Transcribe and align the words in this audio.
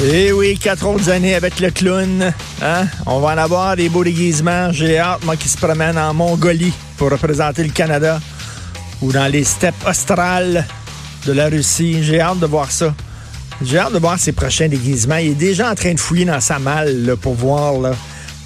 Eh 0.00 0.30
oui, 0.30 0.56
quatre 0.56 0.86
autres 0.86 1.10
années 1.10 1.34
avec 1.34 1.58
le 1.58 1.72
clown. 1.72 2.32
Hein? 2.62 2.86
On 3.04 3.18
va 3.18 3.34
en 3.34 3.38
avoir 3.38 3.74
des 3.74 3.88
beaux 3.88 4.04
déguisements. 4.04 4.70
J'ai 4.70 4.96
hâte, 4.98 5.24
moi, 5.24 5.36
qui 5.36 5.48
se 5.48 5.56
promène 5.56 5.98
en 5.98 6.14
Mongolie 6.14 6.72
pour 6.96 7.10
représenter 7.10 7.64
le 7.64 7.70
Canada 7.70 8.20
ou 9.02 9.10
dans 9.10 9.26
les 9.26 9.42
steppes 9.42 9.84
australes 9.84 10.64
de 11.26 11.32
la 11.32 11.48
Russie. 11.48 12.04
J'ai 12.04 12.20
hâte 12.20 12.38
de 12.38 12.46
voir 12.46 12.70
ça. 12.70 12.94
J'ai 13.60 13.78
hâte 13.78 13.92
de 13.92 13.98
voir 13.98 14.20
ses 14.20 14.30
prochains 14.30 14.68
déguisements. 14.68 15.16
Il 15.16 15.32
est 15.32 15.34
déjà 15.34 15.68
en 15.68 15.74
train 15.74 15.94
de 15.94 16.00
fouiller 16.00 16.26
dans 16.26 16.40
sa 16.40 16.60
malle 16.60 17.16
pour 17.20 17.34
voir 17.34 17.92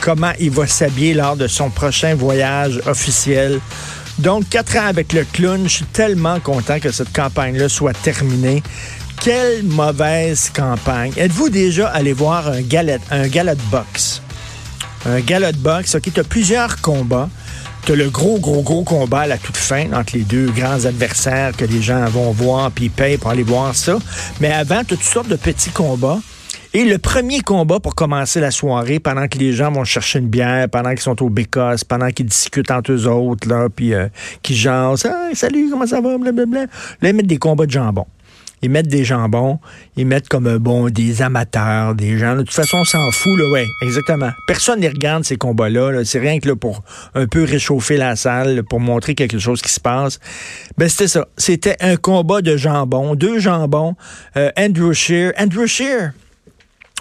comment 0.01 0.33
il 0.41 0.51
va 0.53 0.67
s'habiller 0.67 1.13
lors 1.13 1.37
de 1.37 1.49
son 1.49 1.69
prochain 1.69 2.15
voyage 2.15 2.81
officiel. 2.87 3.61
Donc, 4.19 4.49
quatre 4.49 4.77
ans 4.77 4.87
avec 4.87 5.13
le 5.13 5.25
clown, 5.25 5.65
je 5.65 5.77
suis 5.77 5.85
tellement 5.85 6.41
content 6.41 6.81
que 6.81 6.91
cette 6.91 7.13
campagne-là 7.13 7.69
soit 7.69 7.95
terminée. 8.03 8.63
Quelle 9.23 9.63
mauvaise 9.63 10.51
campagne. 10.51 11.13
Êtes-vous 11.17 11.49
déjà 11.49 11.87
allé 11.91 12.13
voir 12.13 12.49
un 12.49 12.61
galette, 12.61 13.03
un 13.13 13.29
galette 13.29 13.61
box? 13.71 14.21
Un 15.07 15.21
galette 15.21 15.59
box, 15.59 15.95
OK, 15.95 16.13
tu 16.13 16.19
as 16.19 16.25
plusieurs 16.25 16.81
combats. 16.81 17.31
Tu 17.87 17.95
le 17.95 18.11
gros, 18.11 18.41
gros, 18.41 18.63
gros 18.63 18.83
combat 18.83 19.21
à 19.21 19.27
la 19.29 19.39
toute 19.39 19.57
fin 19.57 19.93
entre 19.93 20.17
les 20.17 20.25
deux 20.25 20.51
grands 20.51 20.87
adversaires 20.87 21.57
que 21.57 21.65
les 21.65 21.81
gens 21.81 22.05
vont 22.07 22.33
voir 22.33 22.73
puis 22.73 22.89
payent 22.89 23.17
pour 23.17 23.31
aller 23.31 23.45
voir 23.45 23.77
ça. 23.77 23.97
Mais 24.41 24.51
avant, 24.51 24.79
as 24.79 24.85
toutes 24.85 25.05
sortes 25.05 25.29
de 25.29 25.37
petits 25.37 25.71
combats. 25.71 26.19
Et 26.75 26.85
le 26.85 26.99
premier 26.99 27.43
combat 27.43 27.79
pour 27.79 27.95
commencer 27.95 28.41
la 28.41 28.51
soirée, 28.51 28.99
pendant 28.99 29.29
que 29.29 29.39
les 29.39 29.53
gens 29.53 29.71
vont 29.71 29.85
chercher 29.85 30.19
une 30.19 30.29
bière, 30.29 30.69
pendant 30.69 30.91
qu'ils 30.91 31.01
sont 31.01 31.23
au 31.23 31.29
bécosse, 31.29 31.85
pendant 31.85 32.11
qu'ils 32.11 32.27
discutent 32.27 32.73
entre 32.73 32.91
eux 32.91 33.07
autres, 33.07 33.49
là, 33.49 33.69
puis 33.69 33.95
euh, 33.95 34.09
qu'ils 34.43 34.57
jasent, 34.57 35.07
salut, 35.35 35.69
comment 35.71 35.87
ça 35.87 36.01
va, 36.01 36.19
blablabla. 36.19 36.63
Là, 36.63 37.09
ils 37.09 37.15
mettent 37.15 37.27
des 37.27 37.37
combats 37.37 37.67
de 37.67 37.71
jambon 37.71 38.07
ils 38.63 38.71
mettent 38.71 38.89
des 38.89 39.05
jambons, 39.05 39.59
ils 39.97 40.07
mettent 40.07 40.29
comme 40.29 40.59
bon 40.59 40.89
des 40.89 41.21
amateurs, 41.21 41.95
des 41.95 42.17
gens. 42.19 42.37
De 42.37 42.43
toute 42.43 42.55
façon, 42.55 42.79
on 42.79 42.85
s'en 42.85 43.11
fout, 43.11 43.37
là, 43.39 43.49
ouais, 43.51 43.67
exactement. 43.83 44.31
Personne 44.47 44.81
ne 44.81 44.89
regarde 44.89 45.25
ces 45.25 45.37
combats-là. 45.37 46.05
C'est 46.05 46.21
rien 46.21 46.39
que 46.39 46.53
pour 46.53 46.83
un 47.15 47.27
peu 47.27 47.45
réchauffer 47.45 47.97
la 47.97 48.17
salle, 48.17 48.63
pour 48.63 48.81
montrer 48.81 49.15
quelque 49.15 49.39
chose 49.39 49.63
qui 49.63 49.73
se 49.73 49.81
passe. 49.81 50.21
Ben, 50.79 50.89
c'était 50.89 51.09
ça. 51.09 51.27
C'était 51.37 51.77
un 51.81 51.97
combat 51.97 52.41
de 52.41 52.57
jambons, 52.57 53.15
deux 53.15 53.39
jambons. 53.39 53.97
Euh, 54.37 54.51
Andrew 54.57 54.93
Shear. 54.93 55.33
Andrew 55.39 55.67
Shear. 55.67 56.13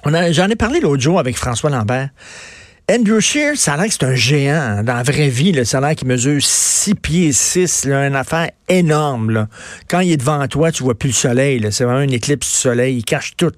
J'en 0.05 0.47
ai 0.47 0.55
parlé 0.55 0.79
l'autre 0.79 1.01
jour 1.01 1.19
avec 1.19 1.37
François 1.37 1.69
Lambert. 1.69 2.09
Andrew 2.93 3.21
Shear, 3.21 3.55
ça 3.55 3.75
a 3.75 3.77
l'air 3.77 3.85
que 3.85 3.93
c'est 3.93 4.03
un 4.03 4.15
géant 4.15 4.83
dans 4.83 4.95
la 4.95 5.03
vraie 5.03 5.29
vie. 5.29 5.53
Là, 5.53 5.63
ça 5.63 5.77
a 5.77 5.81
l'air 5.81 5.95
qu'il 5.95 6.09
mesure 6.09 6.41
6 6.41 6.95
pieds 6.95 7.31
6, 7.31 7.85
là, 7.85 8.05
une 8.05 8.17
affaire 8.17 8.51
énorme. 8.67 9.47
Quand 9.87 10.01
il 10.01 10.11
est 10.11 10.17
devant 10.17 10.45
toi, 10.49 10.73
tu 10.73 10.83
vois 10.83 10.99
plus 10.99 11.07
le 11.07 11.13
soleil. 11.13 11.65
C'est 11.71 11.85
vraiment 11.85 12.01
une 12.01 12.11
éclipse 12.11 12.51
du 12.51 12.57
soleil. 12.57 12.97
Il 12.97 13.05
cache 13.05 13.37
tout. 13.37 13.53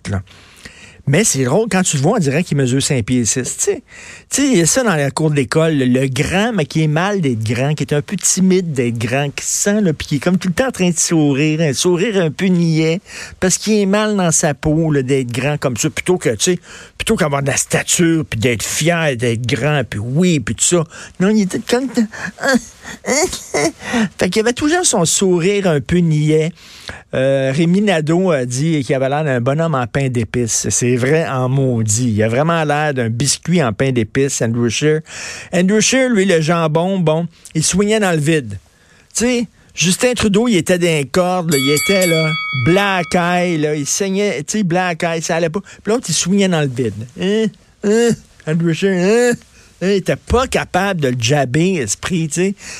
Mais 1.05 1.25
c'est 1.25 1.43
drôle, 1.43 1.67
quand 1.69 1.83
tu 1.83 1.97
le 1.97 2.01
vois, 2.01 2.13
on 2.15 2.19
dirait 2.19 2.45
qu'il 2.45 2.55
mesure 2.55 2.81
5 2.81 3.03
pieds 3.03 3.25
6. 3.25 3.57
Tu 3.57 3.81
sais, 4.29 4.47
il 4.47 4.57
y 4.57 4.61
a 4.61 4.65
ça 4.65 4.83
dans 4.83 4.95
la 4.95 5.11
cour 5.11 5.31
de 5.31 5.35
l'école, 5.35 5.77
le 5.77 6.07
grand, 6.07 6.53
mais 6.53 6.65
qui 6.65 6.81
est 6.81 6.87
mal 6.87 7.19
d'être 7.19 7.43
grand, 7.43 7.73
qui 7.73 7.83
est 7.83 7.93
un 7.93 8.01
peu 8.01 8.15
timide 8.15 8.71
d'être 8.71 8.97
grand, 8.97 9.29
qui 9.29 9.45
sent, 9.45 9.81
là, 9.81 9.91
puis 9.91 10.07
qui 10.07 10.15
est 10.15 10.19
comme 10.19 10.37
tout 10.37 10.47
le 10.47 10.53
temps 10.53 10.67
en 10.67 10.71
train 10.71 10.89
de 10.89 10.97
sourire, 10.97 11.59
un 11.59 11.73
sourire 11.73 12.23
un 12.23 12.31
peu 12.31 12.45
niais, 12.45 13.01
parce 13.41 13.57
qu'il 13.57 13.73
est 13.73 13.85
mal 13.85 14.15
dans 14.15 14.31
sa 14.31 14.53
peau 14.53 14.93
d'être 14.93 15.29
grand 15.29 15.57
comme 15.57 15.75
ça, 15.75 15.89
plutôt 15.89 16.17
que, 16.17 16.29
tu 16.29 16.53
sais, 16.53 16.59
plutôt 16.97 17.17
qu'avoir 17.17 17.41
de 17.41 17.47
la 17.47 17.57
stature, 17.57 18.23
puis 18.23 18.39
d'être 18.39 18.63
fier 18.63 19.17
d'être 19.17 19.45
grand, 19.45 19.83
puis 19.83 19.99
oui, 19.99 20.39
puis 20.39 20.55
tout 20.55 20.63
ça. 20.63 20.85
Non, 21.19 21.29
il 21.29 21.41
était 21.41 21.59
comme... 21.59 21.89
fait 24.17 24.29
qu'il 24.29 24.41
avait 24.41 24.53
toujours 24.53 24.85
son 24.85 25.03
sourire 25.03 25.67
un 25.67 25.81
peu 25.81 25.97
niais. 25.97 26.53
Euh, 27.13 27.51
Rémi 27.55 27.81
Nadeau 27.81 28.31
a 28.31 28.45
dit 28.45 28.83
qu'il 28.83 28.95
avait 28.95 29.09
l'air 29.09 29.23
d'un 29.23 29.39
bonhomme 29.39 29.75
en 29.75 29.85
pain 29.85 30.09
d'épices. 30.09 30.67
C'est 30.69 30.95
vrai 30.95 31.27
en 31.27 31.47
maudit. 31.47 32.11
Il 32.11 32.23
a 32.23 32.27
vraiment 32.27 32.63
l'air 32.63 32.93
d'un 32.93 33.09
biscuit 33.09 33.63
en 33.63 33.71
pain 33.71 33.91
d'épices, 33.91 34.41
Andrew 34.41 34.67
Shear. 34.69 35.01
Andrew 35.53 35.79
Shear, 35.79 36.09
lui, 36.09 36.25
le 36.25 36.41
jambon, 36.41 36.99
bon, 36.99 37.27
il 37.53 37.63
soignait 37.63 37.99
dans 37.99 38.11
le 38.11 38.17
vide. 38.17 38.57
Tu 39.15 39.25
sais, 39.25 39.47
Justin 39.75 40.13
Trudeau, 40.13 40.47
il 40.47 40.57
était 40.57 40.79
d'un 40.79 41.03
corde, 41.11 41.53
il 41.53 41.71
était 41.71 42.07
là, 42.07 42.31
black 42.65 43.13
eye, 43.13 43.57
là, 43.57 43.75
il 43.75 43.85
saignait, 43.85 44.43
tu 44.43 44.59
sais, 44.59 44.63
black 44.63 45.03
eye, 45.03 45.21
ça 45.21 45.35
allait 45.35 45.49
pas. 45.49 45.61
Puis 45.61 45.93
l'autre, 45.93 46.05
il 46.09 46.13
soignait 46.13 46.47
dans 46.47 46.61
le 46.61 46.67
vide. 46.67 46.93
Hein? 47.19 47.45
Hein? 47.83 48.09
Andrew 48.47 48.71
hein? 48.83 49.33
N'était 49.83 50.15
pas 50.15 50.47
capable 50.47 51.01
de 51.01 51.09
le 51.09 51.17
jabber, 51.19 51.73
esprit. 51.73 52.29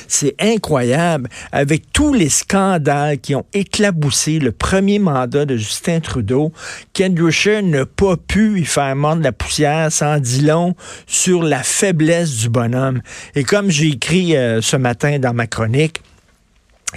C'est 0.08 0.34
incroyable. 0.40 1.28
Avec 1.52 1.92
tous 1.92 2.14
les 2.14 2.30
scandales 2.30 3.18
qui 3.18 3.34
ont 3.34 3.44
éclaboussé 3.52 4.38
le 4.38 4.52
premier 4.52 4.98
mandat 4.98 5.44
de 5.44 5.58
Justin 5.58 6.00
Trudeau, 6.00 6.50
Ken 6.94 7.14
Rusher 7.20 7.60
n'a 7.60 7.84
pas 7.84 8.16
pu 8.16 8.60
y 8.60 8.64
faire 8.64 8.96
mordre 8.96 9.22
la 9.22 9.32
poussière 9.32 9.92
sans 9.92 10.18
dit 10.18 10.40
long 10.40 10.74
sur 11.06 11.42
la 11.42 11.62
faiblesse 11.62 12.38
du 12.38 12.48
bonhomme. 12.48 13.02
Et 13.34 13.44
comme 13.44 13.70
j'ai 13.70 13.88
écrit 13.88 14.34
euh, 14.34 14.62
ce 14.62 14.76
matin 14.76 15.18
dans 15.18 15.34
ma 15.34 15.46
chronique, 15.46 16.00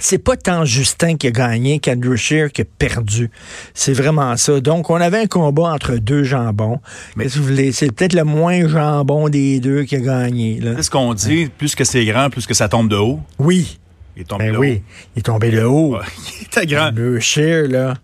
c'est 0.00 0.18
pas 0.18 0.36
tant 0.36 0.64
Justin 0.64 1.16
qui 1.16 1.26
a 1.26 1.30
gagné 1.30 1.78
qu'Andrew 1.78 2.16
Shear 2.16 2.50
qui 2.50 2.62
a 2.62 2.64
perdu. 2.64 3.30
C'est 3.74 3.92
vraiment 3.92 4.36
ça. 4.36 4.60
Donc, 4.60 4.90
on 4.90 4.96
avait 4.96 5.20
un 5.20 5.26
combat 5.26 5.72
entre 5.72 5.96
deux 5.96 6.24
jambons. 6.24 6.80
Mais 7.16 7.28
si 7.28 7.38
vous 7.38 7.44
voulez, 7.44 7.72
c'est 7.72 7.90
peut-être 7.90 8.14
le 8.14 8.24
moins 8.24 8.68
jambon 8.68 9.28
des 9.28 9.60
deux 9.60 9.84
qui 9.84 9.96
a 9.96 10.00
gagné. 10.00 10.60
C'est 10.76 10.82
ce 10.82 10.90
qu'on 10.90 11.14
dit. 11.14 11.48
Plus 11.56 11.74
que 11.74 11.84
c'est 11.84 12.04
grand, 12.04 12.30
plus 12.30 12.46
que 12.46 12.54
ça 12.54 12.68
tombe 12.68 12.88
de 12.88 12.96
haut. 12.96 13.20
Oui. 13.38 13.78
Il 14.16 14.22
est 14.22 14.24
tombé 14.24 14.46
ben 14.46 14.54
de 14.54 14.58
oui. 14.58 14.70
haut. 14.70 14.82
Il 15.14 15.18
est 15.18 15.22
tombé 15.22 15.50
de 15.50 15.62
haut. 15.62 15.98
il 16.40 16.46
était 16.46 16.66
grand. 16.66 16.88
Andrew 16.88 17.18
Shear, 17.20 17.68
là. 17.68 17.94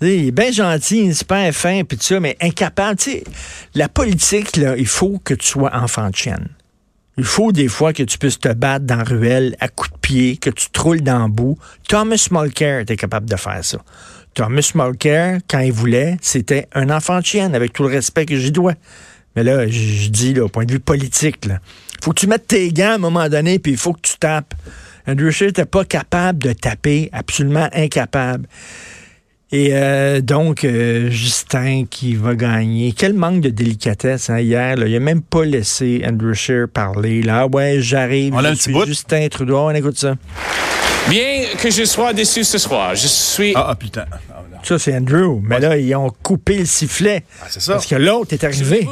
Il 0.00 0.28
est 0.28 0.30
bien 0.30 0.52
gentil, 0.52 1.04
il 1.04 1.10
est 1.10 1.14
super 1.14 1.52
fin, 1.52 1.82
puis 1.82 1.98
tout 1.98 2.04
ça, 2.04 2.20
mais 2.20 2.36
incapable. 2.40 2.98
Tu 2.98 3.10
sais, 3.10 3.24
la 3.74 3.88
politique, 3.88 4.56
là, 4.56 4.76
il 4.76 4.86
faut 4.86 5.18
que 5.22 5.34
tu 5.34 5.46
sois 5.46 5.74
enfant 5.74 6.08
de 6.10 6.14
chienne. 6.14 6.48
Il 7.18 7.24
faut 7.24 7.50
des 7.50 7.66
fois 7.66 7.92
que 7.92 8.04
tu 8.04 8.16
puisses 8.16 8.38
te 8.38 8.52
battre 8.52 8.86
dans 8.86 8.98
la 8.98 9.02
ruelle 9.04 9.56
à 9.58 9.66
coups 9.66 9.90
de 9.90 9.98
pied, 9.98 10.36
que 10.36 10.50
tu 10.50 10.70
te 10.70 10.98
dans 11.00 11.28
bout. 11.28 11.58
Thomas 11.88 12.28
Mulcair 12.30 12.80
était 12.80 12.96
capable 12.96 13.28
de 13.28 13.34
faire 13.34 13.64
ça. 13.64 13.78
Thomas 14.34 14.70
Mulcair, 14.76 15.40
quand 15.50 15.58
il 15.58 15.72
voulait, 15.72 16.16
c'était 16.22 16.68
un 16.74 16.90
enfant 16.90 17.18
de 17.18 17.24
chienne, 17.24 17.56
avec 17.56 17.72
tout 17.72 17.82
le 17.82 17.88
respect 17.88 18.24
que 18.24 18.36
j'y 18.36 18.52
dois. 18.52 18.74
Mais 19.34 19.42
là, 19.42 19.66
je 19.66 20.08
dis, 20.08 20.32
là, 20.32 20.44
au 20.44 20.48
point 20.48 20.64
de 20.64 20.70
vue 20.70 20.78
politique, 20.78 21.44
là, 21.46 21.58
faut 22.00 22.12
que 22.12 22.20
tu 22.20 22.28
mettes 22.28 22.46
tes 22.46 22.72
gants 22.72 22.92
à 22.92 22.94
un 22.94 22.98
moment 22.98 23.28
donné, 23.28 23.58
puis 23.58 23.72
il 23.72 23.78
faut 23.78 23.94
que 23.94 24.02
tu 24.02 24.16
tapes. 24.16 24.54
Andrew 25.08 25.32
Scheer 25.32 25.48
n'était 25.48 25.64
pas 25.64 25.84
capable 25.84 26.38
de 26.38 26.52
taper, 26.52 27.10
absolument 27.12 27.68
incapable. 27.72 28.46
Et 29.50 29.70
euh, 29.72 30.20
donc, 30.20 30.64
euh, 30.64 31.08
Justin 31.10 31.84
qui 31.88 32.14
va 32.14 32.34
gagner. 32.34 32.92
Quel 32.92 33.14
manque 33.14 33.40
de 33.40 33.48
délicatesse 33.48 34.28
hein, 34.28 34.40
hier. 34.40 34.76
Là. 34.76 34.86
Il 34.86 34.92
n'a 34.92 35.00
même 35.00 35.22
pas 35.22 35.44
laissé 35.44 36.02
Andrew 36.06 36.34
Scheer 36.34 36.68
parler. 36.68 37.22
Là, 37.22 37.46
ouais, 37.46 37.80
j'arrive. 37.80 38.34
On 38.34 38.44
a 38.44 38.50
un 38.50 38.54
petit 38.54 38.70
bout. 38.70 38.84
Justin 38.84 39.26
Trudeau. 39.28 39.56
On 39.56 39.70
écoute 39.70 39.96
ça. 39.96 40.16
Bien 41.08 41.44
que 41.58 41.70
je 41.70 41.84
sois 41.84 42.12
déçu 42.12 42.44
ce 42.44 42.58
soir, 42.58 42.94
je 42.94 43.06
suis 43.06 43.52
Ah, 43.54 43.68
ah, 43.70 43.74
putain. 43.74 44.04
Ah. 44.10 44.42
Ça, 44.62 44.78
c'est 44.78 44.94
Andrew. 44.94 45.40
Mais 45.42 45.58
là, 45.58 45.78
ils 45.78 45.94
ont 45.94 46.10
coupé 46.22 46.58
le 46.58 46.66
sifflet. 46.66 47.24
Ah, 47.40 47.46
c'est 47.48 47.60
ça. 47.60 47.74
Parce 47.74 47.86
que 47.86 47.94
l'autre 47.94 48.34
est 48.34 48.44
arrivé. 48.44 48.86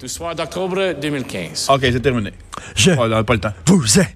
du 0.00 0.08
soir 0.08 0.34
d'octobre 0.34 0.94
2015. 0.98 1.68
OK, 1.68 1.80
c'est 1.82 2.00
terminé. 2.00 2.32
Je 2.74 2.92
On 2.92 3.06
n'a 3.06 3.22
pas 3.22 3.34
le 3.34 3.40
temps. 3.40 3.52
vous 3.66 4.00
ai 4.00 4.06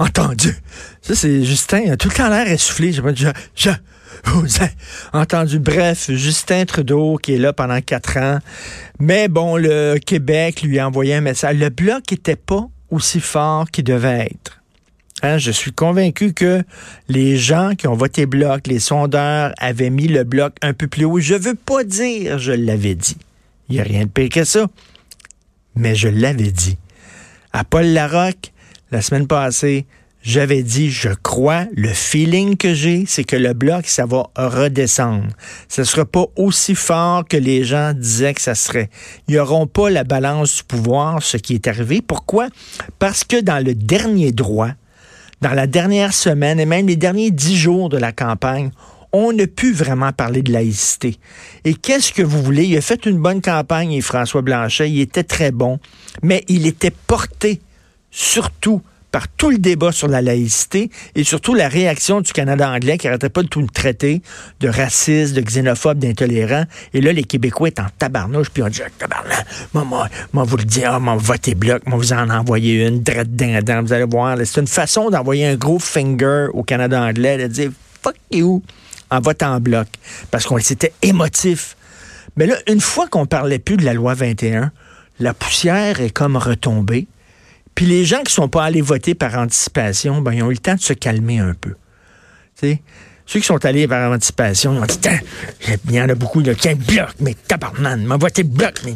entendu. 0.00 0.56
Ça, 1.02 1.14
c'est 1.14 1.44
Justin. 1.44 1.82
Il 1.84 1.90
a 1.92 1.96
tout 1.96 2.08
le 2.08 2.14
temps 2.14 2.28
l'air 2.28 2.48
essoufflé. 2.48 2.92
Je, 2.92 3.00
je, 3.14 3.28
je 3.54 3.70
vous 4.24 4.56
ai 4.58 4.70
entendu. 5.12 5.58
Bref, 5.58 6.10
Justin 6.10 6.64
Trudeau 6.64 7.16
qui 7.16 7.34
est 7.34 7.38
là 7.38 7.52
pendant 7.52 7.80
quatre 7.80 8.16
ans. 8.18 8.38
Mais 8.98 9.28
bon, 9.28 9.56
le 9.56 9.98
Québec 9.98 10.62
lui 10.62 10.78
a 10.78 10.86
envoyé 10.86 11.14
un 11.14 11.20
message. 11.20 11.56
Le 11.56 11.68
bloc 11.68 12.10
n'était 12.10 12.36
pas 12.36 12.68
aussi 12.90 13.20
fort 13.20 13.70
qu'il 13.70 13.84
devait 13.84 14.28
être. 14.30 14.62
Hein, 15.22 15.38
je 15.38 15.50
suis 15.50 15.72
convaincu 15.72 16.32
que 16.32 16.62
les 17.08 17.36
gens 17.36 17.74
qui 17.76 17.88
ont 17.88 17.94
voté 17.94 18.26
bloc, 18.26 18.66
les 18.68 18.78
sondeurs, 18.78 19.52
avaient 19.58 19.90
mis 19.90 20.06
le 20.06 20.22
bloc 20.22 20.54
un 20.62 20.72
peu 20.72 20.86
plus 20.86 21.04
haut. 21.04 21.18
Je 21.18 21.34
veux 21.34 21.56
pas 21.56 21.82
dire 21.82 22.38
je 22.38 22.52
l'avais 22.52 22.94
dit. 22.94 23.16
Il 23.68 23.74
n'y 23.74 23.80
a 23.80 23.84
rien 23.84 24.04
de 24.04 24.10
pire 24.10 24.28
que 24.28 24.44
ça. 24.44 24.66
Mais 25.74 25.94
je 25.94 26.08
l'avais 26.08 26.52
dit. 26.52 26.78
À 27.52 27.64
Paul 27.64 27.86
Larocque, 27.86 28.52
la 28.90 29.02
semaine 29.02 29.26
passée, 29.26 29.86
j'avais 30.22 30.62
dit, 30.62 30.90
je 30.90 31.10
crois, 31.22 31.66
le 31.74 31.88
feeling 31.88 32.56
que 32.56 32.74
j'ai, 32.74 33.04
c'est 33.06 33.24
que 33.24 33.36
le 33.36 33.52
bloc, 33.52 33.86
ça 33.86 34.04
va 34.04 34.24
redescendre. 34.36 35.28
Ce 35.68 35.82
ne 35.82 35.86
sera 35.86 36.04
pas 36.04 36.26
aussi 36.36 36.74
fort 36.74 37.26
que 37.26 37.36
les 37.36 37.64
gens 37.64 37.92
disaient 37.94 38.34
que 38.34 38.40
ça 38.40 38.54
serait. 38.54 38.90
Ils 39.28 39.36
n'auront 39.36 39.66
pas 39.66 39.90
la 39.90 40.04
balance 40.04 40.56
du 40.56 40.64
pouvoir, 40.64 41.22
ce 41.22 41.36
qui 41.36 41.54
est 41.54 41.66
arrivé. 41.66 42.02
Pourquoi? 42.02 42.48
Parce 42.98 43.24
que 43.24 43.40
dans 43.40 43.64
le 43.64 43.74
dernier 43.74 44.32
droit, 44.32 44.70
dans 45.40 45.54
la 45.54 45.66
dernière 45.66 46.12
semaine 46.12 46.58
et 46.58 46.66
même 46.66 46.88
les 46.88 46.96
derniers 46.96 47.30
dix 47.30 47.56
jours 47.56 47.88
de 47.88 47.96
la 47.96 48.12
campagne, 48.12 48.70
on 49.12 49.32
ne 49.32 49.46
pu 49.46 49.72
vraiment 49.72 50.12
parler 50.12 50.42
de 50.42 50.52
laïcité. 50.52 51.16
Et 51.64 51.74
qu'est-ce 51.74 52.12
que 52.12 52.22
vous 52.22 52.42
voulez? 52.42 52.64
Il 52.64 52.76
a 52.76 52.82
fait 52.82 53.06
une 53.06 53.18
bonne 53.18 53.40
campagne, 53.40 53.92
et 53.92 54.00
François 54.00 54.42
Blanchet, 54.42 54.90
il 54.90 55.00
était 55.00 55.22
très 55.22 55.52
bon, 55.52 55.78
mais 56.22 56.44
il 56.48 56.66
était 56.66 56.90
porté 56.90 57.60
surtout 58.10 58.82
par 59.10 59.28
tout 59.28 59.50
le 59.50 59.58
débat 59.58 59.92
sur 59.92 60.08
la 60.08 60.20
laïcité 60.20 60.90
et 61.14 61.24
surtout 61.24 61.54
la 61.54 61.68
réaction 61.68 62.20
du 62.20 62.32
Canada 62.32 62.70
anglais 62.70 62.98
qui 62.98 63.08
arrêtait 63.08 63.28
pas 63.28 63.42
de 63.42 63.48
tout 63.48 63.60
le 63.60 63.68
traiter 63.68 64.22
de 64.60 64.68
raciste, 64.68 65.34
de 65.34 65.40
xénophobe, 65.40 65.98
d'intolérant. 65.98 66.64
Et 66.94 67.00
là, 67.00 67.12
les 67.12 67.24
Québécois 67.24 67.68
étaient 67.68 67.82
en 67.82 67.88
tabarnouche, 67.98 68.50
puis 68.50 68.62
on 68.62 68.68
dit, 68.68 68.80
tabarnak, 68.98 69.46
moi, 69.72 69.84
moi, 69.84 70.08
moi, 70.32 70.44
vous 70.44 70.56
le 70.56 70.64
dire, 70.64 70.92
ah, 70.92 70.98
moi, 70.98 71.16
votez 71.16 71.54
bloc, 71.54 71.86
moi, 71.86 71.98
vous 71.98 72.12
en 72.12 72.28
envoyer 72.30 72.86
une, 72.86 73.02
drette 73.02 73.34
dindant, 73.34 73.82
vous 73.82 73.92
allez 73.92 74.04
voir. 74.04 74.36
C'est 74.44 74.60
une 74.60 74.66
façon 74.66 75.10
d'envoyer 75.10 75.46
un 75.46 75.56
gros 75.56 75.78
finger 75.78 76.48
au 76.52 76.62
Canada 76.62 77.02
anglais, 77.02 77.38
de 77.38 77.46
dire, 77.46 77.70
fuck 78.02 78.16
you, 78.30 78.62
en 79.10 79.20
votant 79.20 79.58
bloc. 79.60 79.88
Parce 80.30 80.46
qu'on 80.46 80.58
c'était 80.58 80.92
émotif. 81.02 81.76
Mais 82.36 82.46
là, 82.46 82.56
une 82.68 82.80
fois 82.80 83.08
qu'on 83.08 83.26
parlait 83.26 83.58
plus 83.58 83.76
de 83.76 83.84
la 83.84 83.94
loi 83.94 84.14
21, 84.14 84.70
la 85.20 85.34
poussière 85.34 86.00
est 86.00 86.10
comme 86.10 86.36
retombée. 86.36 87.06
Puis 87.78 87.86
les 87.86 88.04
gens 88.04 88.24
qui 88.24 88.34
sont 88.34 88.48
pas 88.48 88.64
allés 88.64 88.80
voter 88.80 89.14
par 89.14 89.36
anticipation, 89.36 90.20
ben, 90.20 90.32
ils 90.32 90.42
ont 90.42 90.50
eu 90.50 90.54
le 90.54 90.58
temps 90.58 90.74
de 90.74 90.80
se 90.80 90.94
calmer 90.94 91.38
un 91.38 91.54
peu. 91.54 91.76
sais, 92.56 92.82
Ceux 93.24 93.38
qui 93.38 93.46
sont 93.46 93.64
allés 93.64 93.86
par 93.86 94.10
anticipation, 94.10 94.74
ils 94.74 94.80
ont 94.80 94.84
dit, 94.84 95.76
il 95.84 95.94
y 95.94 96.02
en 96.02 96.08
a 96.08 96.16
beaucoup 96.16 96.42
qui 96.42 96.68
ont 96.70 96.74
bloc, 96.74 97.10
mais 97.20 97.36
tabarnan, 97.46 97.98
m'a 97.98 98.16
voté 98.16 98.42
bloc, 98.42 98.82
mais 98.84 98.94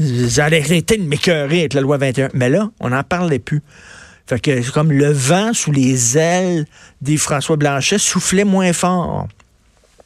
j'allais 0.00 0.60
arrêter 0.60 0.96
de 0.96 1.04
m'écœurer 1.04 1.60
avec 1.60 1.74
la 1.74 1.80
loi 1.82 1.98
21. 1.98 2.30
Mais 2.34 2.48
là, 2.48 2.68
on 2.80 2.88
n'en 2.88 3.04
parlait 3.04 3.38
plus. 3.38 3.62
Fait 4.26 4.40
que 4.40 4.60
c'est 4.60 4.72
comme 4.72 4.90
le 4.90 5.12
vent 5.12 5.52
sous 5.54 5.70
les 5.70 6.18
ailes 6.18 6.66
des 7.00 7.16
François 7.16 7.54
Blanchet 7.54 7.98
soufflait 7.98 8.42
moins 8.42 8.72
fort. 8.72 9.28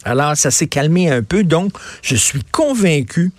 Alors, 0.04 0.36
ça 0.36 0.50
s'est 0.50 0.66
calmé 0.66 1.10
un 1.10 1.22
peu. 1.22 1.42
Donc, 1.42 1.72
je 2.02 2.16
suis 2.16 2.42
convaincu 2.52 3.32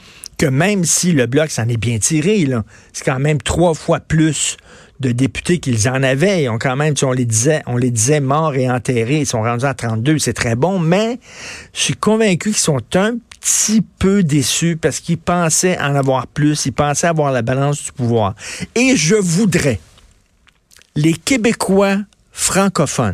que 0.44 0.50
même 0.50 0.84
si 0.84 1.14
le 1.14 1.26
bloc 1.26 1.52
s'en 1.52 1.70
est 1.70 1.78
bien 1.78 2.00
tiré, 2.00 2.46
c'est 2.92 3.06
quand 3.06 3.20
même 3.20 3.42
trois 3.42 3.74
fois 3.74 4.02
plus 4.02 4.58
de 5.00 5.14
députés 5.14 5.60
qu'ils 5.60 5.88
en 5.88 6.04
avaient. 6.04 6.44
Ils 6.44 6.50
ont 6.50 6.60
quand 6.60 6.76
même, 6.76 6.96
on 7.02 7.14
les 7.14 7.24
disait, 7.24 7.62
on 7.66 7.78
les 7.78 7.92
disait 7.92 8.20
morts 8.20 8.54
et 8.54 8.70
enterrés. 8.70 9.20
Ils 9.20 9.26
sont 9.26 9.42
rendus 9.42 9.64
à 9.64 9.74
32, 9.74 10.20
c'est 10.20 10.34
très 10.34 10.58
bon, 10.58 10.80
mais 10.80 11.18
je 11.74 11.80
suis 11.80 11.94
convaincu 11.94 12.50
qu'ils 12.50 12.58
sont 12.58 12.82
un 12.96 13.16
petit 13.40 13.86
peu 14.00 14.22
déçus 14.22 14.76
parce 14.76 15.00
qu'ils 15.00 15.18
pensaient 15.18 15.80
en 15.80 15.96
avoir 15.96 16.28
plus, 16.28 16.66
ils 16.66 16.74
pensaient 16.74 17.08
avoir 17.08 17.32
la 17.32 17.42
balance 17.42 17.82
du 17.82 17.94
pouvoir. 17.94 18.36
Et 18.76 18.98
je 18.98 19.16
voudrais, 19.16 19.80
les 20.98 21.14
Québécois 21.14 22.00
francophones, 22.34 23.14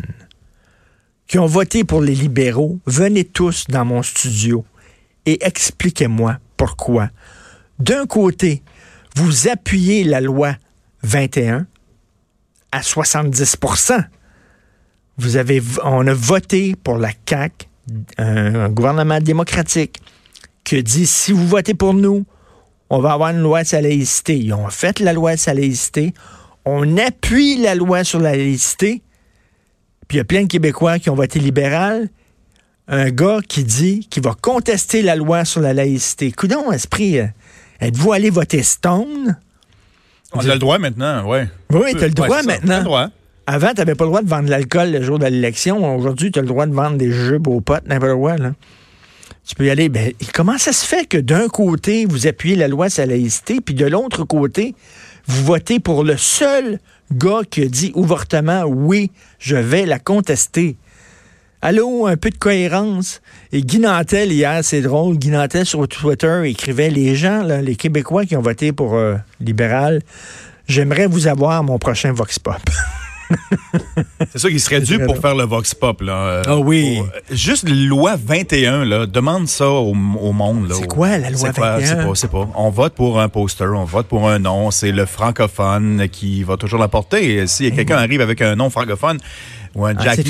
qui 1.27 1.37
ont 1.37 1.45
voté 1.45 1.83
pour 1.83 2.01
les 2.01 2.15
libéraux, 2.15 2.79
venez 2.87 3.23
tous 3.23 3.65
dans 3.69 3.85
mon 3.85 4.01
studio 4.01 4.65
et 5.27 5.45
expliquez-moi 5.45 6.39
pourquoi. 6.59 7.09
D'un 7.79 8.05
côté, 8.05 8.61
vous 9.15 9.47
appuyez 9.47 10.03
la 10.03 10.21
loi 10.21 10.55
21 11.01 11.65
à 12.71 12.81
70% 12.81 14.03
vous 15.19 15.35
avez, 15.35 15.61
on 15.83 16.07
a 16.07 16.13
voté 16.13 16.75
pour 16.81 16.97
la 16.97 17.09
CAQ, 17.27 17.67
un, 18.17 18.69
gouvernement 18.69 19.19
démocratique, 19.19 19.99
qui 20.63 20.81
dit 20.81 21.05
si 21.05 21.33
vous 21.33 21.45
votez 21.45 21.73
pour 21.73 21.93
nous, 21.93 22.25
on 22.89 22.99
va 22.99 23.11
avoir 23.13 23.31
une 23.31 23.41
loi 23.41 23.65
sur 23.65 23.77
la 23.81 23.89
laïcité. 23.89 24.37
Ils 24.37 24.53
ont 24.53 24.69
fait 24.69 24.99
la 24.99 25.11
loi 25.11 25.35
sur 25.35 25.53
la 25.53 25.59
laïcité. 25.59 26.13
On 26.63 26.97
appuie 26.97 27.57
la 27.57 27.75
loi 27.75 28.03
sur 28.03 28.19
la 28.19 28.31
laïcité. 28.31 29.01
Puis 30.07 30.15
il 30.15 30.19
y 30.19 30.21
a 30.21 30.25
plein 30.25 30.43
de 30.43 30.47
Québécois 30.47 30.99
qui 30.99 31.09
ont 31.09 31.15
voté 31.15 31.39
libéral. 31.39 32.09
Un 32.91 33.11
gars 33.11 33.39
qui 33.47 33.63
dit 33.63 34.07
qu'il 34.09 34.23
va 34.23 34.33
contester 34.33 35.03
la 35.03 35.15
loi 35.15 35.45
sur 35.45 35.61
la 35.61 35.75
laïcité. 35.75 36.31
Coudon, 36.31 36.71
esprit, 36.71 37.19
euh, 37.19 37.27
êtes-vous 37.79 38.13
allé 38.13 38.31
voter 38.31 38.63
Stone? 38.63 39.37
On 40.33 40.39
a 40.39 40.53
le 40.53 40.59
droit 40.59 40.79
maintenant, 40.79 41.23
oui. 41.27 41.37
Oui, 41.71 41.93
tu 41.95 42.03
as 42.03 42.07
le 42.07 42.13
droit 42.13 42.41
maintenant. 42.41 42.79
Le 42.79 42.83
droit. 42.83 43.09
Avant, 43.45 43.69
tu 43.69 43.75
n'avais 43.75 43.93
pas 43.93 44.05
le 44.05 44.09
droit 44.09 44.21
de 44.23 44.27
vendre 44.27 44.45
de 44.45 44.49
l'alcool 44.49 44.91
le 44.91 45.03
jour 45.03 45.19
de 45.19 45.25
l'élection. 45.25 45.95
Aujourd'hui, 45.95 46.31
tu 46.31 46.39
as 46.39 46.41
le 46.41 46.47
droit 46.47 46.65
de 46.65 46.73
vendre 46.73 46.97
des 46.97 47.11
jeux 47.11 47.39
aux 47.45 47.61
potes, 47.61 47.87
n'importe 47.87 48.15
quoi. 48.15 48.37
Là. 48.37 48.53
Tu 49.47 49.53
peux 49.53 49.65
y 49.65 49.69
aller. 49.69 49.89
Ben, 49.89 50.11
comment 50.33 50.57
ça 50.57 50.73
se 50.73 50.83
fait 50.83 51.05
que 51.05 51.17
d'un 51.19 51.47
côté, 51.47 52.07
vous 52.07 52.25
appuyez 52.25 52.55
la 52.55 52.67
loi 52.67 52.89
sur 52.89 53.03
la 53.03 53.13
laïcité, 53.13 53.61
puis 53.61 53.75
de 53.75 53.85
l'autre 53.85 54.23
côté, 54.23 54.73
vous 55.27 55.45
votez 55.45 55.79
pour 55.79 56.03
le 56.03 56.17
seul 56.17 56.79
gars 57.11 57.41
qui 57.47 57.61
a 57.61 57.67
dit 57.67 57.91
ouvertement 57.93 58.63
oui, 58.63 59.11
je 59.37 59.55
vais 59.55 59.85
la 59.85 59.99
contester? 59.99 60.75
Allô, 61.61 62.07
un 62.07 62.15
peu 62.15 62.29
de 62.29 62.37
cohérence. 62.37 63.21
Et 63.51 63.61
Guy 63.61 63.79
Nantel, 63.79 64.31
hier, 64.31 64.59
c'est 64.63 64.79
drôle, 64.79 65.17
Guy 65.17 65.29
Nantel 65.29 65.65
sur 65.65 65.85
Twitter 65.89 66.43
écrivait 66.45 66.89
Les 66.89 67.17
gens, 67.17 67.43
les 67.43 67.75
Québécois 67.75 68.25
qui 68.25 68.37
ont 68.37 68.41
voté 68.41 68.71
pour 68.71 68.95
euh, 68.95 69.15
libéral, 69.41 70.01
j'aimerais 70.69 71.07
vous 71.07 71.27
avoir 71.27 71.61
mon 71.65 71.77
prochain 71.77 72.13
Vox 72.13 72.39
Pop. 72.39 72.61
c'est 74.31 74.39
ça 74.39 74.49
qui 74.49 74.59
serait 74.59 74.79
dû 74.79 74.99
pour 74.99 75.17
faire 75.17 75.35
le 75.35 75.43
Vox 75.43 75.75
Pop. 75.75 76.01
Là. 76.01 76.43
Ah 76.47 76.57
oui. 76.57 77.01
juste 77.29 77.67
loi 77.67 78.15
21, 78.15 78.85
là, 78.85 79.05
demande 79.05 79.49
ça 79.49 79.69
au, 79.69 79.93
monde. 79.93 80.71
C'est 80.73 80.87
quoi 80.87 81.17
la 81.17 81.29
loi 81.29 81.51
21? 81.51 81.79
C'est 81.81 81.95
pas, 81.95 82.15
c'est 82.15 82.31
pas. 82.31 82.47
On 82.55 82.69
vote 82.69 82.93
pour 82.93 83.19
un 83.19 83.27
poster, 83.27 83.67
on 83.75 83.83
vote 83.83 84.07
pour 84.07 84.29
un 84.29 84.39
nom. 84.39 84.71
C'est 84.71 84.93
le 84.93 85.05
francophone 85.05 86.07
qui 86.09 86.41
va 86.43 86.55
toujours 86.55 86.79
l'apporter. 86.79 87.45
Si 87.47 87.65
eh 87.65 87.71
quelqu'un 87.71 87.97
arrive 87.97 88.21
avec 88.21 88.41
un 88.41 88.55
nom 88.55 88.69
francophone, 88.69 89.19
ou 89.75 89.85
un 89.85 89.95
ah, 89.97 90.03
Jack 90.03 90.21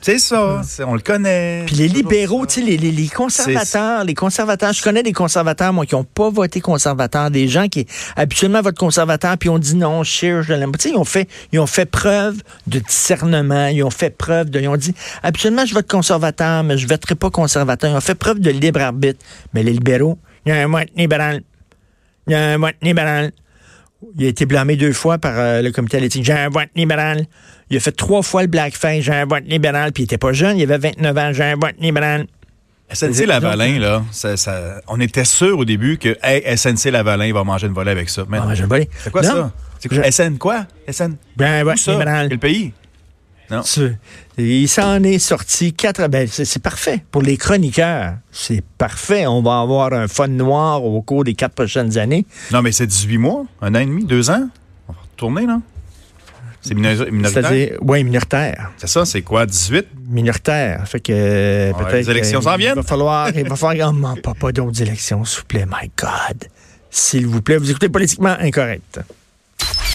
C'est 0.00 0.18
ça, 0.18 0.62
on 0.86 0.94
le 0.94 1.00
connaît. 1.00 1.64
Puis 1.66 1.76
les 1.76 1.88
libéraux, 1.88 2.46
tu 2.46 2.54
sais, 2.54 2.60
les, 2.60 2.76
les, 2.76 3.08
conservateurs, 3.08 4.04
les 4.04 4.14
conservateurs, 4.14 4.72
je 4.72 4.82
connais 4.82 5.02
des 5.02 5.12
conservateurs, 5.12 5.72
moi, 5.72 5.86
qui 5.86 5.94
n'ont 5.94 6.04
pas 6.04 6.30
voté 6.30 6.60
conservateur, 6.60 7.30
des 7.30 7.48
gens 7.48 7.68
qui 7.68 7.86
habituellement 8.16 8.60
votent 8.60 8.78
conservateur, 8.78 9.38
puis 9.38 9.48
ont 9.48 9.58
dit 9.58 9.76
non, 9.76 10.02
cher, 10.02 10.42
je 10.42 10.52
l'aime. 10.54 10.72
Tu 10.72 10.88
sais, 10.88 10.90
ils 10.90 10.96
ont 10.96 11.04
fait, 11.04 11.28
ils 11.52 11.60
ont 11.60 11.66
fait 11.66 11.86
preuve 11.86 12.42
de 12.66 12.78
discernement, 12.78 13.66
ils 13.66 13.82
ont 13.82 13.90
fait 13.90 14.10
preuve 14.10 14.50
de, 14.50 14.60
ils 14.60 14.68
ont 14.68 14.76
dit, 14.76 14.94
habituellement, 15.22 15.64
je 15.64 15.74
vote 15.74 15.88
conservateur, 15.88 16.64
mais 16.64 16.78
je 16.78 16.86
voterai 16.86 17.14
pas 17.14 17.30
conservateur. 17.30 17.90
Ils 17.90 17.96
ont 17.96 18.00
fait 18.00 18.14
preuve 18.14 18.40
de 18.40 18.50
libre 18.50 18.80
arbitre. 18.80 19.24
Mais 19.54 19.62
les 19.62 19.72
libéraux, 19.72 20.18
il 20.46 20.50
y 20.50 20.52
a 20.52 20.64
un 20.64 20.68
vote 20.68 20.88
libéral. 20.96 21.42
Il 22.26 22.32
y 22.32 22.36
a 22.36 22.54
un 22.54 22.58
vote 22.58 22.76
libéral. 22.82 23.32
Il 24.18 24.26
a 24.26 24.28
été 24.28 24.46
blâmé 24.46 24.76
deux 24.76 24.92
fois 24.92 25.18
par 25.18 25.38
euh, 25.38 25.62
le 25.62 25.70
comité 25.70 25.98
politique. 25.98 26.24
J'ai 26.24 26.32
un 26.32 26.48
vote 26.48 26.68
libéral. 26.74 27.26
Il 27.70 27.76
a 27.76 27.80
fait 27.80 27.92
trois 27.92 28.22
fois 28.22 28.42
le 28.42 28.48
blackface. 28.48 29.02
J'ai 29.02 29.12
un 29.12 29.26
vote 29.26 29.44
libéral. 29.46 29.92
Puis 29.92 30.02
il 30.02 30.04
était 30.04 30.18
pas 30.18 30.32
jeune. 30.32 30.58
Il 30.58 30.70
avait 30.70 30.90
29 30.90 31.18
ans. 31.18 31.32
J'ai 31.32 31.44
un 31.44 31.56
vote 31.56 31.74
libéral. 31.78 32.26
SNC 32.92 33.26
Lavalin, 33.26 33.78
là, 33.78 34.02
on 34.88 35.00
était 35.00 35.24
sûr 35.24 35.58
au 35.58 35.64
début 35.64 35.96
que 35.96 36.14
SNC 36.22 36.90
Lavalin 36.90 37.32
va 37.32 37.42
manger 37.42 37.66
une 37.66 37.72
volée 37.72 37.90
avec 37.90 38.10
ça. 38.10 38.24
Manger 38.28 38.64
une 38.64 38.68
volée. 38.68 38.88
C'est 38.98 39.10
quoi 39.10 39.22
ça? 39.22 39.50
C'est 39.78 39.88
quoi? 39.88 40.10
SN 40.10 40.36
quoi? 40.36 40.66
SN? 40.90 41.16
Ben, 41.36 41.64
ouais, 41.64 41.74
libéral. 41.74 42.28
Quel 42.28 42.38
pays? 42.38 42.72
Non. 43.52 43.62
Il 44.38 44.66
s'en 44.66 45.02
est 45.02 45.18
sorti 45.18 45.74
quatre. 45.74 46.08
Ben, 46.08 46.26
c'est 46.26 46.62
parfait. 46.62 47.04
Pour 47.10 47.22
les 47.22 47.36
chroniqueurs, 47.36 48.14
c'est 48.32 48.64
parfait. 48.78 49.26
On 49.26 49.42
va 49.42 49.60
avoir 49.60 49.92
un 49.92 50.08
fun 50.08 50.28
noir 50.28 50.82
au 50.82 51.02
cours 51.02 51.24
des 51.24 51.34
quatre 51.34 51.54
prochaines 51.54 51.98
années. 51.98 52.24
Non, 52.50 52.62
mais 52.62 52.72
c'est 52.72 52.86
18 52.86 53.18
mois, 53.18 53.44
un 53.60 53.74
an 53.74 53.80
et 53.80 53.86
demi, 53.86 54.04
deux 54.04 54.30
ans. 54.30 54.48
On 54.88 54.92
va 54.92 55.00
retourner, 55.02 55.46
là. 55.46 55.60
C'est 56.62 56.74
minoritaire? 56.74 57.78
Oui, 57.82 58.04
minoritaire. 58.04 58.70
C'est 58.76 58.86
ça, 58.86 59.04
c'est 59.04 59.22
quoi, 59.22 59.46
18? 59.46 59.86
Minoritaire. 60.08 60.86
Fait 60.86 61.00
que 61.00 61.72
peut-être. 61.72 61.92
Les 61.92 62.10
élections 62.10 62.40
s'en 62.40 62.56
viennent? 62.56 62.74
Il 62.76 62.82
va 62.82 62.82
falloir, 62.84 63.28
il 63.36 63.48
va 63.48 63.56
falloir, 63.56 63.92
oh, 63.92 64.20
pas, 64.20 64.34
pas 64.34 64.52
d'autres 64.52 64.80
élections, 64.80 65.24
s'il 65.24 65.40
vous 65.40 65.46
plaît, 65.46 65.66
my 65.66 65.90
God. 65.98 66.48
S'il 66.88 67.26
vous 67.26 67.42
plaît, 67.42 67.56
vous 67.56 67.70
écoutez 67.70 67.88
politiquement 67.88 68.36
incorrect. 68.38 69.00